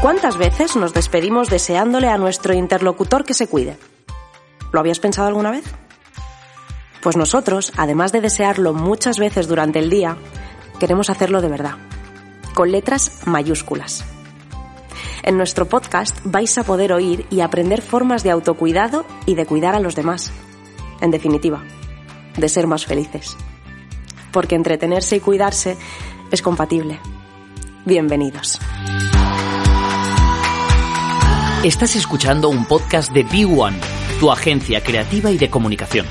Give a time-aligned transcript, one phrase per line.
[0.00, 3.76] ¿Cuántas veces nos despedimos deseándole a nuestro interlocutor que se cuide?
[4.72, 5.64] ¿Lo habías pensado alguna vez?
[7.02, 10.16] Pues nosotros, además de desearlo muchas veces durante el día,
[10.78, 11.74] queremos hacerlo de verdad,
[12.54, 14.02] con letras mayúsculas.
[15.22, 19.74] En nuestro podcast vais a poder oír y aprender formas de autocuidado y de cuidar
[19.74, 20.32] a los demás.
[21.02, 21.62] En definitiva,
[22.38, 23.36] de ser más felices.
[24.32, 25.76] Porque entretenerse y cuidarse
[26.30, 26.98] es compatible.
[27.84, 28.58] Bienvenidos.
[31.64, 33.74] Estás escuchando un podcast de B1,
[34.18, 36.06] tu agencia creativa y de comunicación.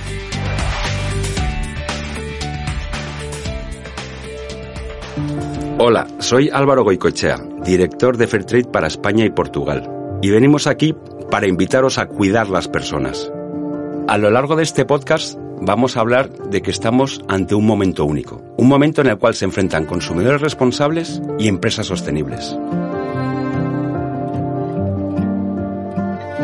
[5.80, 9.90] Hola, soy Álvaro Goicochea, director de Fairtrade para España y Portugal,
[10.22, 10.96] y venimos aquí
[11.32, 13.32] para invitaros a cuidar las personas.
[14.08, 18.06] A lo largo de este podcast vamos a hablar de que estamos ante un momento
[18.06, 22.56] único, un momento en el cual se enfrentan consumidores responsables y empresas sostenibles.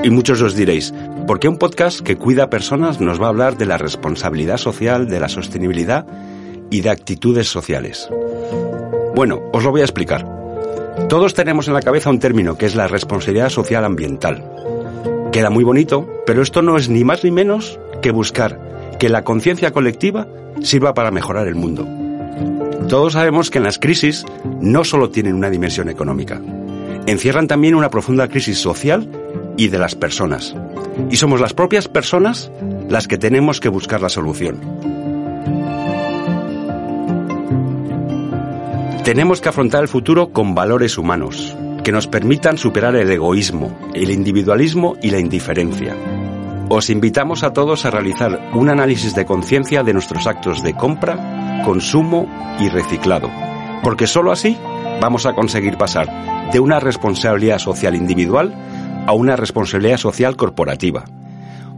[0.06, 0.94] Y muchos os diréis,
[1.26, 4.58] ¿por qué un podcast que cuida a personas nos va a hablar de la responsabilidad
[4.58, 6.06] social, de la sostenibilidad
[6.70, 8.08] y de actitudes sociales?
[9.16, 10.24] Bueno, os lo voy a explicar.
[11.10, 14.48] Todos tenemos en la cabeza un término que es la responsabilidad social ambiental.
[15.32, 18.60] Queda muy bonito, pero esto no es ni más ni menos que buscar
[19.00, 20.28] que la conciencia colectiva
[20.62, 21.88] sirva para mejorar el mundo.
[22.88, 24.24] Todos sabemos que en las crisis
[24.62, 26.40] no solo tienen una dimensión económica,
[27.08, 29.10] encierran también una profunda crisis social
[29.58, 30.56] y de las personas.
[31.10, 32.52] Y somos las propias personas
[32.90, 34.60] las que tenemos que buscar la solución.
[39.04, 44.10] Tenemos que afrontar el futuro con valores humanos, que nos permitan superar el egoísmo, el
[44.10, 45.96] individualismo y la indiferencia.
[46.70, 51.62] Os invitamos a todos a realizar un análisis de conciencia de nuestros actos de compra,
[51.64, 52.28] consumo
[52.60, 53.30] y reciclado,
[53.84, 54.58] porque sólo así
[55.00, 58.56] vamos a conseguir pasar de una responsabilidad social individual
[59.06, 61.06] a una responsabilidad social corporativa.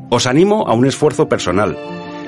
[0.09, 1.77] Os animo a un esfuerzo personal,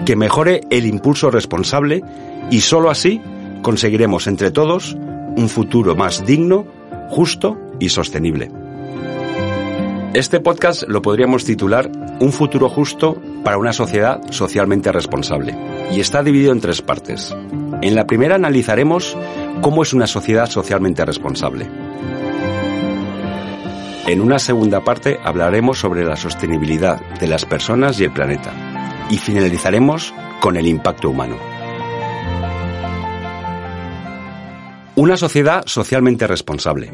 [0.05, 2.03] que mejore el impulso responsable
[2.51, 3.21] y sólo así
[3.61, 4.95] conseguiremos entre todos
[5.35, 6.65] un futuro más digno,
[7.09, 8.51] justo y sostenible.
[10.13, 11.89] Este podcast lo podríamos titular
[12.19, 15.55] Un futuro justo para una sociedad socialmente responsable
[15.91, 17.33] y está dividido en tres partes.
[17.81, 19.15] En la primera analizaremos
[19.61, 21.67] cómo es una sociedad socialmente responsable.
[24.09, 29.05] En una segunda parte hablaremos sobre la sostenibilidad de las personas y el planeta.
[29.11, 31.37] Y finalizaremos con el impacto humano.
[34.95, 36.91] Una sociedad socialmente responsable.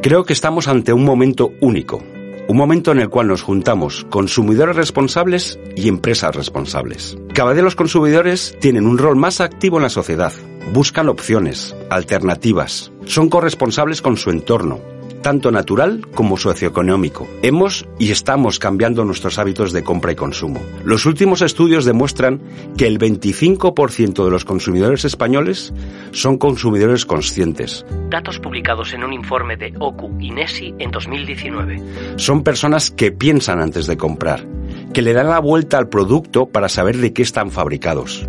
[0.00, 2.02] Creo que estamos ante un momento único,
[2.48, 7.18] un momento en el cual nos juntamos consumidores responsables y empresas responsables.
[7.34, 10.32] Cada vez los consumidores tienen un rol más activo en la sociedad,
[10.72, 14.80] buscan opciones, alternativas, son corresponsables con su entorno,
[15.22, 17.26] tanto natural como socioeconómico.
[17.42, 20.60] Hemos y estamos cambiando nuestros hábitos de compra y consumo.
[20.84, 22.40] Los últimos estudios demuestran
[22.76, 25.72] que el 25% de los consumidores españoles
[26.12, 27.84] son consumidores conscientes.
[28.10, 31.82] Datos publicados en un informe de OCU y NESI en 2019.
[32.16, 34.46] Son personas que piensan antes de comprar,
[34.92, 38.27] que le dan la vuelta al producto para saber de qué están fabricados.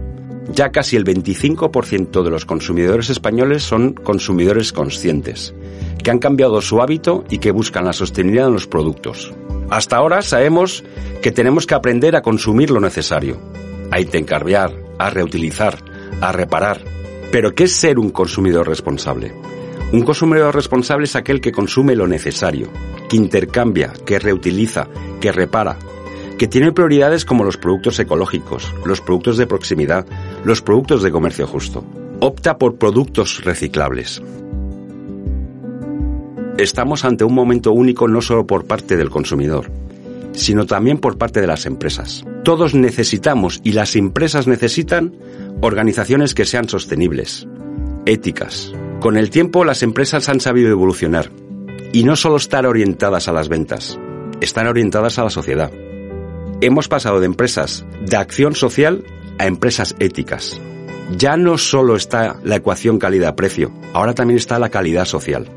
[0.53, 5.53] Ya casi el 25% de los consumidores españoles son consumidores conscientes
[6.03, 9.33] que han cambiado su hábito y que buscan la sostenibilidad en los productos.
[9.69, 10.83] Hasta ahora sabemos
[11.21, 13.37] que tenemos que aprender a consumir lo necesario,
[13.91, 15.77] a intercambiar, a reutilizar,
[16.21, 16.81] a reparar.
[17.31, 19.33] Pero ¿qué es ser un consumidor responsable?
[19.91, 22.69] Un consumidor responsable es aquel que consume lo necesario,
[23.07, 24.87] que intercambia, que reutiliza,
[25.19, 25.77] que repara,
[26.37, 30.05] que tiene prioridades como los productos ecológicos, los productos de proximidad,
[30.43, 31.83] los productos de comercio justo.
[32.19, 34.21] Opta por productos reciclables
[36.63, 39.71] estamos ante un momento único no solo por parte del consumidor,
[40.33, 42.25] sino también por parte de las empresas.
[42.43, 45.15] Todos necesitamos y las empresas necesitan
[45.61, 47.47] organizaciones que sean sostenibles,
[48.05, 48.73] éticas.
[48.99, 51.31] Con el tiempo las empresas han sabido evolucionar
[51.93, 53.97] y no solo estar orientadas a las ventas,
[54.41, 55.71] están orientadas a la sociedad.
[56.61, 59.05] hemos pasado de empresas de acción social
[59.39, 60.61] a empresas éticas.
[61.17, 65.49] Ya no solo está la ecuación calidad-precio, ahora también está la calidad social.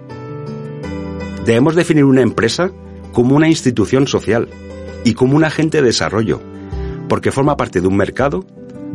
[1.44, 2.72] Debemos definir una empresa
[3.12, 4.48] como una institución social
[5.04, 6.40] y como un agente de desarrollo,
[7.08, 8.46] porque forma parte de un mercado,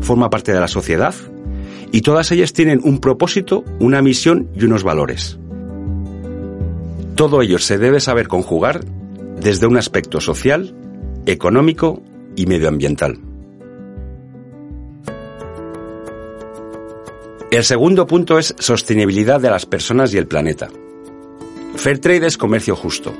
[0.02, 1.14] forma parte de la sociedad
[1.92, 5.38] y todas ellas tienen un propósito, una misión y unos valores.
[7.16, 8.84] Todo ello se debe saber conjugar
[9.40, 10.76] desde un aspecto social,
[11.26, 12.02] económico
[12.36, 13.20] y medioambiental.
[17.58, 20.70] El segundo punto es sostenibilidad de las personas y el planeta.
[21.76, 23.12] Fair trade es comercio justo.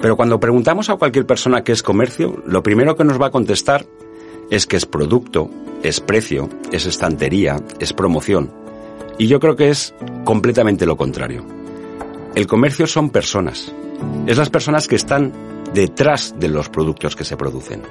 [0.00, 3.30] Pero cuando preguntamos a cualquier persona qué es comercio, lo primero que nos va a
[3.32, 3.86] contestar
[4.52, 5.50] es que es producto,
[5.82, 8.52] es precio, es estantería, es promoción.
[9.18, 11.44] Y yo creo que es completamente lo contrario.
[12.36, 13.74] El comercio son personas.
[14.28, 15.32] Es las personas que están
[15.74, 17.82] detrás de los productos que se producen.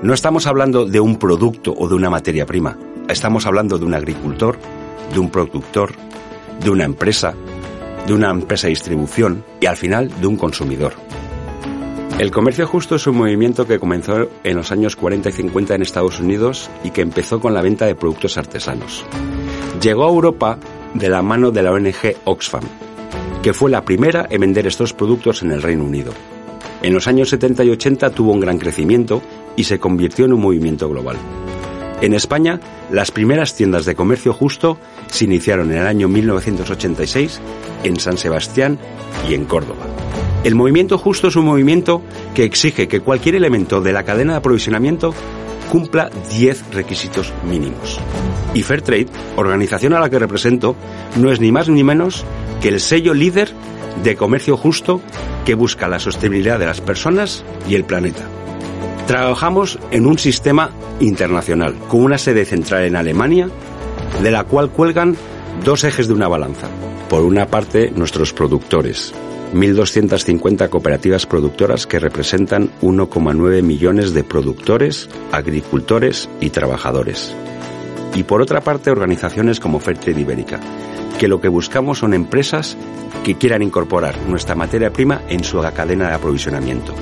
[0.00, 2.78] No estamos hablando de un producto o de una materia prima.
[3.08, 4.58] Estamos hablando de un agricultor,
[5.12, 5.92] de un productor,
[6.58, 7.34] de una empresa,
[8.06, 10.94] de una empresa de distribución y al final de un consumidor.
[12.18, 15.82] El comercio justo es un movimiento que comenzó en los años 40 y 50 en
[15.82, 19.04] Estados Unidos y que empezó con la venta de productos artesanos.
[19.82, 20.58] Llegó a Europa
[20.94, 22.64] de la mano de la ONG Oxfam,
[23.42, 26.12] que fue la primera en vender estos productos en el Reino Unido.
[26.82, 29.20] En los años 70 y 80 tuvo un gran crecimiento
[29.56, 31.16] y se convirtió en un movimiento global.
[32.04, 32.60] En España,
[32.90, 37.40] las primeras tiendas de comercio justo se iniciaron en el año 1986
[37.82, 38.78] en San Sebastián
[39.26, 39.86] y en Córdoba.
[40.44, 42.02] El movimiento justo es un movimiento
[42.34, 45.14] que exige que cualquier elemento de la cadena de aprovisionamiento
[45.72, 47.98] cumpla 10 requisitos mínimos.
[48.52, 49.06] Y Fairtrade,
[49.36, 50.76] organización a la que represento,
[51.16, 52.26] no es ni más ni menos
[52.60, 53.50] que el sello líder
[54.02, 55.00] de comercio justo
[55.46, 58.28] que busca la sostenibilidad de las personas y el planeta.
[59.06, 63.50] Trabajamos en un sistema internacional, con una sede central en Alemania,
[64.22, 65.14] de la cual cuelgan
[65.62, 66.68] dos ejes de una balanza.
[67.10, 69.12] Por una parte, nuestros productores,
[69.52, 77.34] 1.250 cooperativas productoras que representan 1,9 millones de productores, agricultores y trabajadores.
[78.14, 80.60] Y por otra parte, organizaciones como Fairtrade Ibérica,
[81.18, 82.76] que lo que buscamos son empresas
[83.22, 86.94] que quieran incorporar nuestra materia prima en su cadena de aprovisionamiento.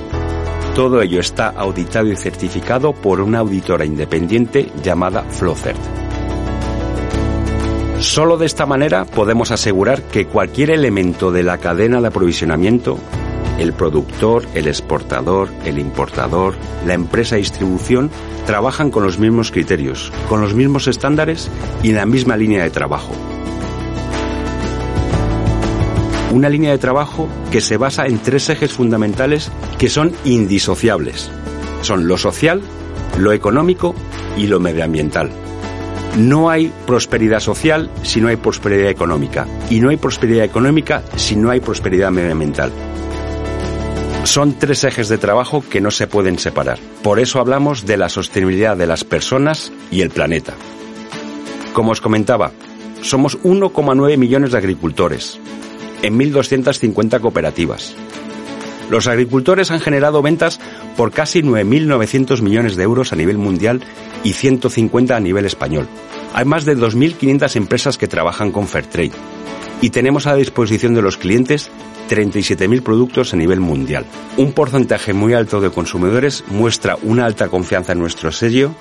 [0.75, 5.77] Todo ello está auditado y certificado por una auditora independiente llamada Flowcert.
[7.99, 12.97] Solo de esta manera podemos asegurar que cualquier elemento de la cadena de aprovisionamiento,
[13.59, 16.55] el productor, el exportador, el importador,
[16.87, 18.09] la empresa de distribución,
[18.47, 21.51] trabajan con los mismos criterios, con los mismos estándares
[21.83, 23.13] y en la misma línea de trabajo.
[26.33, 31.29] Una línea de trabajo que se basa en tres ejes fundamentales que son indisociables.
[31.83, 32.59] Son lo social,
[33.19, 33.93] lo económico
[34.35, 35.29] y lo medioambiental.
[36.17, 39.45] No hay prosperidad social si no hay prosperidad económica.
[39.69, 42.71] Y no hay prosperidad económica si no hay prosperidad medioambiental.
[44.23, 46.79] Son tres ejes de trabajo que no se pueden separar.
[47.03, 50.55] Por eso hablamos de la sostenibilidad de las personas y el planeta.
[51.73, 52.53] Como os comentaba,
[53.03, 55.39] somos 1,9 millones de agricultores
[56.03, 57.95] en 1.250 cooperativas.
[58.89, 60.59] Los agricultores han generado ventas
[60.95, 63.81] por casi 9.900 millones de euros a nivel mundial
[64.23, 65.87] y 150 a nivel español.
[66.33, 69.11] Hay más de 2.500 empresas que trabajan con Fairtrade
[69.81, 71.71] y tenemos a disposición de los clientes
[72.09, 74.05] 37.000 productos a nivel mundial.
[74.37, 78.71] Un porcentaje muy alto de consumidores muestra una alta confianza en nuestro sello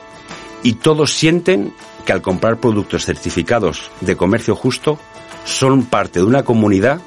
[0.63, 1.73] y todos sienten
[2.05, 4.99] que al comprar productos certificados de comercio justo
[5.45, 7.01] son parte de una comunidad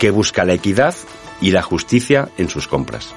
[0.00, 0.94] que busca la equidad
[1.42, 3.14] y la justicia en sus compras.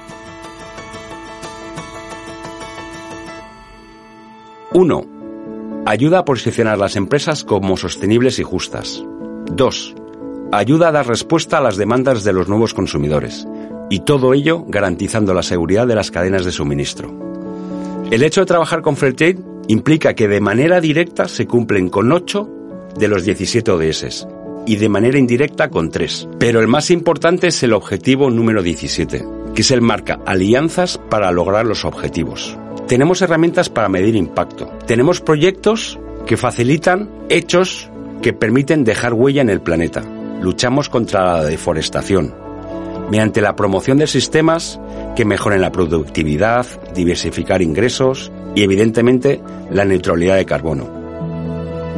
[4.72, 5.06] 1.
[5.86, 9.02] Ayuda a posicionar las empresas como sostenibles y justas.
[9.46, 9.94] 2.
[10.52, 13.48] Ayuda a dar respuesta a las demandas de los nuevos consumidores.
[13.88, 17.10] Y todo ello garantizando la seguridad de las cadenas de suministro.
[18.10, 19.38] El hecho de trabajar con Fairtrade
[19.68, 22.48] implica que de manera directa se cumplen con 8
[22.98, 24.26] de los 17 ODS
[24.66, 26.28] y de manera indirecta con 3.
[26.38, 31.30] Pero el más importante es el objetivo número 17, que es el marca alianzas para
[31.32, 32.58] lograr los objetivos.
[32.86, 34.70] Tenemos herramientas para medir impacto.
[34.86, 37.90] Tenemos proyectos que facilitan hechos
[38.22, 40.02] que permiten dejar huella en el planeta.
[40.40, 42.44] Luchamos contra la deforestación
[43.10, 44.80] mediante la promoción de sistemas
[45.16, 49.40] que mejoren la productividad, diversificar ingresos y evidentemente
[49.70, 51.03] la neutralidad de carbono.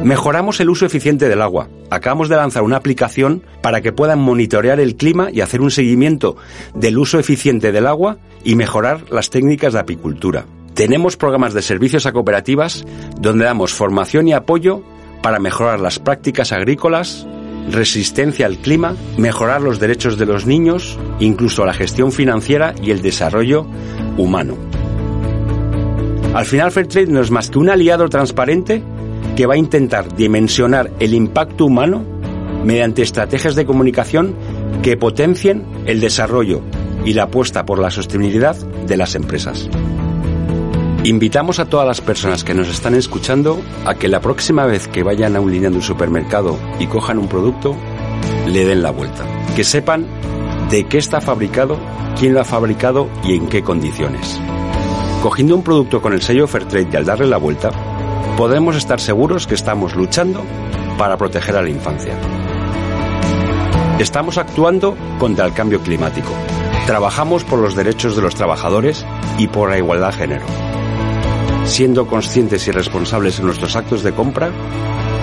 [0.03, 1.69] Mejoramos el uso eficiente del agua.
[1.89, 6.37] Acabamos de lanzar una aplicación para que puedan monitorear el clima y hacer un seguimiento
[6.75, 10.45] del uso eficiente del agua y mejorar las técnicas de apicultura.
[10.75, 12.85] Tenemos programas de servicios a cooperativas
[13.19, 14.83] donde damos formación y apoyo
[15.23, 17.25] para mejorar las prácticas agrícolas,
[17.71, 23.01] resistencia al clima, mejorar los derechos de los niños, incluso la gestión financiera y el
[23.01, 23.65] desarrollo
[24.17, 24.55] humano.
[26.35, 28.83] Al final Fairtrade no es más que un aliado transparente
[29.35, 32.03] que va a intentar dimensionar el impacto humano
[32.63, 34.35] mediante estrategias de comunicación
[34.81, 36.61] que potencien el desarrollo
[37.05, 39.69] y la apuesta por la sostenibilidad de las empresas.
[41.03, 45.03] Invitamos a todas las personas que nos están escuchando a que la próxima vez que
[45.03, 47.77] vayan a un línea de un supermercado y cojan un producto,
[48.45, 49.23] le den la vuelta.
[49.55, 50.05] Que sepan
[50.69, 51.77] de qué está fabricado,
[52.19, 54.37] quién lo ha fabricado y en qué condiciones.
[55.21, 57.71] Cogiendo un producto con el sello Fairtrade y al darle la vuelta,
[58.37, 60.45] podemos estar seguros que estamos luchando
[60.95, 62.15] para proteger a la infancia.
[63.97, 66.29] Estamos actuando contra el cambio climático.
[66.85, 69.03] Trabajamos por los derechos de los trabajadores
[69.39, 70.45] y por la igualdad de género.
[71.65, 74.51] Siendo conscientes y responsables en nuestros actos de compra,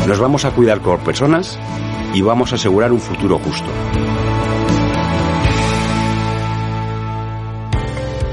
[0.08, 1.56] nos vamos a cuidar como personas
[2.12, 3.70] y vamos a asegurar un futuro justo.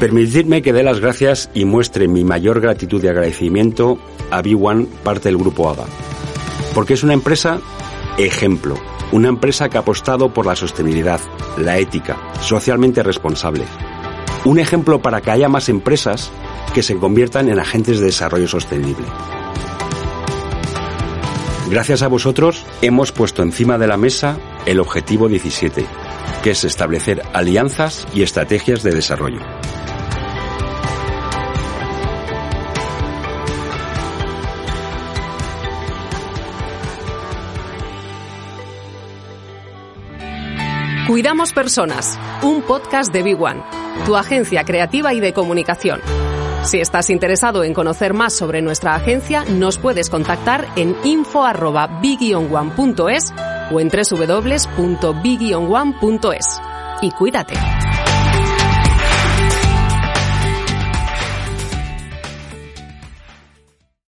[0.01, 4.00] Permitidme que dé las gracias y muestre mi mayor gratitud y agradecimiento
[4.31, 5.86] a B1, parte del grupo AGA,
[6.74, 7.62] porque es una empresa
[8.17, 8.74] ejemplo,
[9.12, 11.20] una empresa que ha apostado por la sostenibilidad,
[11.55, 13.63] la ética, socialmente responsable.
[14.43, 16.31] Un ejemplo para que haya más empresas
[16.74, 19.05] que se conviertan en agentes de desarrollo sostenible.
[21.70, 25.86] Gracias a vosotros hemos puesto encima de la mesa el objetivo 17,
[26.41, 29.60] que es establecer alianzas y estrategias de desarrollo.
[41.11, 43.61] Cuidamos Personas, un podcast de Big One,
[44.05, 45.99] tu agencia creativa y de comunicación.
[46.63, 53.33] Si estás interesado en conocer más sobre nuestra agencia, nos puedes contactar en info@big-one.es
[53.73, 56.61] o en www.big-one.es.
[57.01, 57.55] Y cuídate.